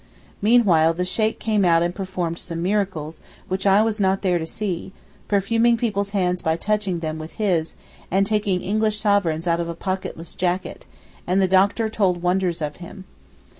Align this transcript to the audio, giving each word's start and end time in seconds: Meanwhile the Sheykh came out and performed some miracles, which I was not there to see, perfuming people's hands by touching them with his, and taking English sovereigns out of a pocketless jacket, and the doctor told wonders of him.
Meanwhile 0.41 0.95
the 0.95 1.05
Sheykh 1.05 1.37
came 1.37 1.63
out 1.63 1.83
and 1.83 1.93
performed 1.93 2.39
some 2.39 2.63
miracles, 2.63 3.21
which 3.49 3.67
I 3.67 3.83
was 3.83 3.99
not 3.99 4.23
there 4.23 4.39
to 4.39 4.47
see, 4.47 4.93
perfuming 5.27 5.77
people's 5.77 6.09
hands 6.09 6.41
by 6.41 6.55
touching 6.57 7.01
them 7.01 7.19
with 7.19 7.33
his, 7.33 7.75
and 8.09 8.25
taking 8.25 8.63
English 8.63 8.99
sovereigns 8.99 9.45
out 9.45 9.59
of 9.59 9.69
a 9.69 9.75
pocketless 9.75 10.33
jacket, 10.35 10.87
and 11.27 11.39
the 11.39 11.47
doctor 11.47 11.87
told 11.87 12.23
wonders 12.23 12.63
of 12.63 12.77
him. 12.77 13.03